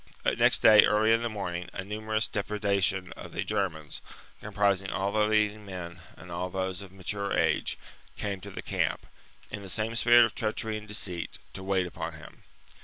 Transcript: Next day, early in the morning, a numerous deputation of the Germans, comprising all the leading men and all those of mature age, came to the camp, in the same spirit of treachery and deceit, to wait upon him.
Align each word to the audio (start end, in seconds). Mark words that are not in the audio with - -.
Next 0.35 0.63
day, 0.63 0.83
early 0.83 1.13
in 1.13 1.21
the 1.21 1.29
morning, 1.29 1.69
a 1.73 1.83
numerous 1.83 2.27
deputation 2.27 3.11
of 3.11 3.33
the 3.33 3.43
Germans, 3.43 4.01
comprising 4.39 4.89
all 4.89 5.11
the 5.11 5.27
leading 5.27 5.63
men 5.63 5.99
and 6.17 6.31
all 6.31 6.49
those 6.49 6.81
of 6.81 6.91
mature 6.91 7.33
age, 7.37 7.77
came 8.17 8.41
to 8.41 8.49
the 8.49 8.63
camp, 8.63 9.05
in 9.51 9.61
the 9.61 9.69
same 9.69 9.93
spirit 9.93 10.25
of 10.25 10.33
treachery 10.33 10.75
and 10.75 10.87
deceit, 10.87 11.37
to 11.53 11.61
wait 11.61 11.85
upon 11.85 12.13
him. 12.13 12.41